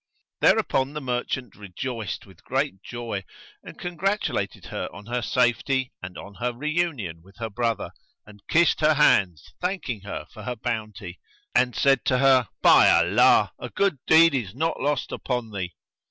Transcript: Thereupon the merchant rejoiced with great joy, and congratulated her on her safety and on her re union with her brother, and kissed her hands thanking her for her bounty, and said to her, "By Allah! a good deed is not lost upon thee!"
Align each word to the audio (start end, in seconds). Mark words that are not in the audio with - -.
Thereupon 0.39 0.93
the 0.93 0.99
merchant 0.99 1.55
rejoiced 1.55 2.25
with 2.25 2.43
great 2.43 2.81
joy, 2.81 3.23
and 3.63 3.77
congratulated 3.77 4.65
her 4.65 4.89
on 4.91 5.05
her 5.05 5.21
safety 5.21 5.93
and 6.01 6.17
on 6.17 6.33
her 6.39 6.51
re 6.53 6.71
union 6.71 7.21
with 7.21 7.37
her 7.37 7.51
brother, 7.51 7.91
and 8.25 8.41
kissed 8.49 8.79
her 8.81 8.95
hands 8.95 9.53
thanking 9.61 10.01
her 10.01 10.25
for 10.33 10.41
her 10.41 10.55
bounty, 10.55 11.19
and 11.53 11.75
said 11.75 12.03
to 12.05 12.17
her, 12.17 12.47
"By 12.63 12.89
Allah! 12.89 13.51
a 13.59 13.69
good 13.69 13.99
deed 14.07 14.33
is 14.33 14.55
not 14.55 14.81
lost 14.81 15.11
upon 15.11 15.51
thee!" 15.51 15.75